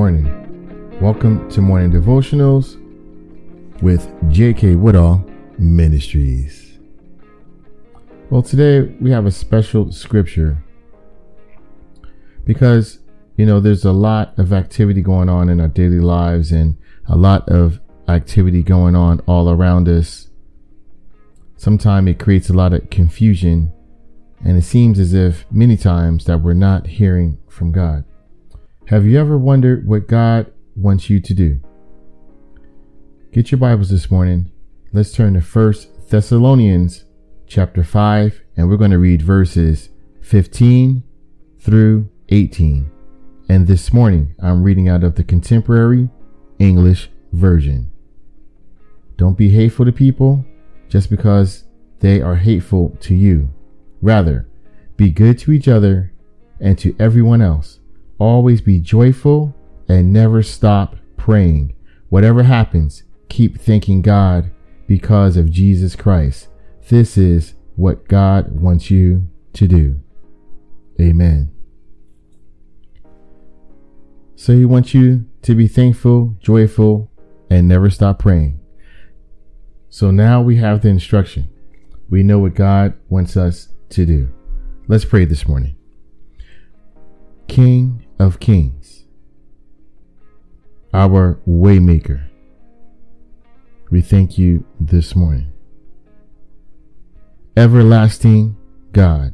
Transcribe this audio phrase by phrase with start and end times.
[0.00, 0.98] Morning.
[0.98, 2.80] Welcome to Morning Devotionals
[3.82, 4.76] with J.K.
[4.76, 5.22] Woodall
[5.58, 6.78] Ministries.
[8.30, 10.64] Well, today we have a special scripture
[12.46, 13.00] because,
[13.36, 17.14] you know, there's a lot of activity going on in our daily lives and a
[17.14, 20.28] lot of activity going on all around us.
[21.58, 23.70] Sometimes it creates a lot of confusion
[24.42, 28.06] and it seems as if many times that we're not hearing from God.
[28.90, 31.60] Have you ever wondered what God wants you to do?
[33.32, 34.50] Get your Bibles this morning.
[34.92, 35.74] Let's turn to 1
[36.08, 37.04] Thessalonians
[37.46, 39.90] chapter 5 and we're going to read verses
[40.22, 41.04] 15
[41.60, 42.90] through 18.
[43.48, 46.08] And this morning I'm reading out of the Contemporary
[46.58, 47.92] English Version.
[49.16, 50.44] Don't be hateful to people
[50.88, 51.62] just because
[52.00, 53.50] they are hateful to you.
[54.02, 54.48] Rather,
[54.96, 56.12] be good to each other
[56.58, 57.79] and to everyone else
[58.20, 59.56] Always be joyful
[59.88, 61.74] and never stop praying.
[62.10, 64.50] Whatever happens, keep thanking God
[64.86, 66.48] because of Jesus Christ.
[66.88, 70.02] This is what God wants you to do.
[71.00, 71.50] Amen.
[74.36, 77.10] So he wants you to be thankful, joyful,
[77.48, 78.60] and never stop praying.
[79.88, 81.48] So now we have the instruction.
[82.10, 84.28] We know what God wants us to do.
[84.88, 85.76] Let's pray this morning.
[87.48, 89.06] King of Kings,
[90.92, 92.28] our Waymaker.
[93.90, 95.50] We thank you this morning.
[97.56, 98.58] Everlasting
[98.92, 99.32] God,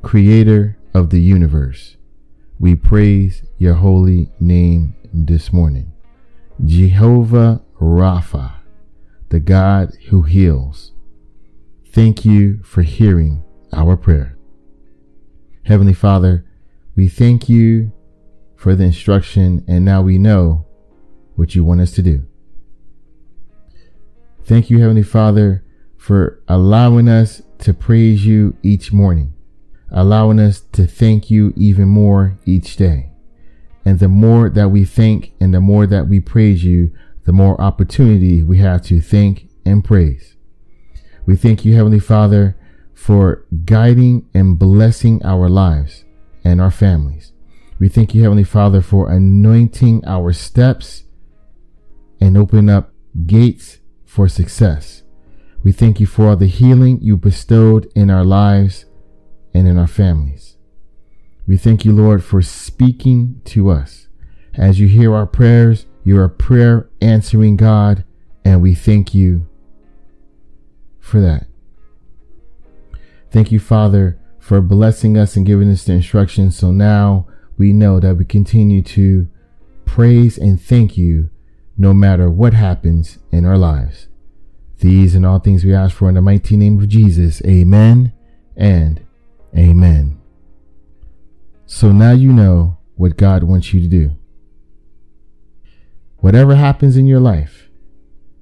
[0.00, 1.98] Creator of the universe,
[2.58, 5.92] we praise your holy name this morning.
[6.64, 8.54] Jehovah Rapha,
[9.28, 10.92] the God who heals.
[11.92, 13.44] Thank you for hearing
[13.74, 14.38] our prayer.
[15.64, 16.46] Heavenly Father,
[16.98, 17.92] we thank you
[18.56, 20.66] for the instruction, and now we know
[21.36, 22.26] what you want us to do.
[24.42, 25.64] Thank you, Heavenly Father,
[25.96, 29.32] for allowing us to praise you each morning,
[29.92, 33.12] allowing us to thank you even more each day.
[33.84, 36.92] And the more that we thank and the more that we praise you,
[37.26, 40.34] the more opportunity we have to thank and praise.
[41.26, 42.56] We thank you, Heavenly Father,
[42.92, 46.04] for guiding and blessing our lives
[46.44, 47.32] and our families.
[47.78, 51.04] We thank you, Heavenly Father, for anointing our steps
[52.20, 52.92] and opening up
[53.26, 55.02] gates for success.
[55.62, 58.86] We thank you for all the healing you bestowed in our lives
[59.54, 60.56] and in our families.
[61.46, 64.08] We thank you, Lord, for speaking to us.
[64.54, 68.04] As you hear our prayers, you're a prayer answering God,
[68.44, 69.48] and we thank you
[70.98, 71.46] for that.
[73.30, 74.17] Thank you, Father,
[74.48, 76.56] for blessing us and giving us the instructions.
[76.56, 77.26] So now
[77.58, 79.28] we know that we continue to
[79.84, 81.28] praise and thank you
[81.76, 84.08] no matter what happens in our lives.
[84.78, 87.42] These and all things we ask for in the mighty name of Jesus.
[87.44, 88.14] Amen
[88.56, 89.04] and
[89.54, 90.18] amen.
[91.66, 94.12] So now you know what God wants you to do.
[96.20, 97.68] Whatever happens in your life,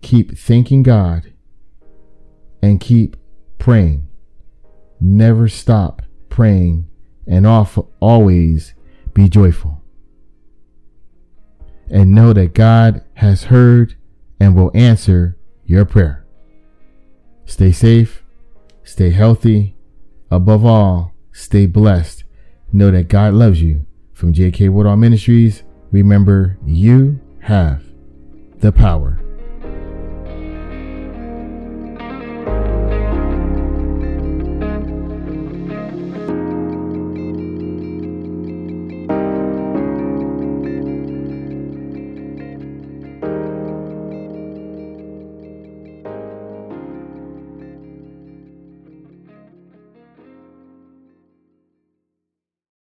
[0.00, 1.32] keep thanking God
[2.62, 3.16] and keep
[3.58, 4.07] praying
[5.00, 6.88] never stop praying
[7.26, 8.74] and always
[9.14, 9.82] be joyful.
[11.90, 13.96] And know that God has heard
[14.38, 16.24] and will answer your prayer.
[17.44, 18.22] Stay safe,
[18.84, 19.74] stay healthy,
[20.30, 22.24] above all, stay blessed.
[22.72, 23.86] Know that God loves you.
[24.12, 24.68] From J.K.
[24.68, 27.84] Woodall Ministries, remember you have
[28.58, 29.20] the power.